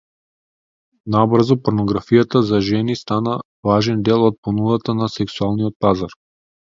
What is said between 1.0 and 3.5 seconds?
Набрзо порнографијата за жени стана